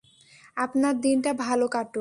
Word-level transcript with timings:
আপনার 0.57 0.93
দিনটা 1.01 1.31
ভালো 1.33 1.65
কাটুক। 1.67 1.89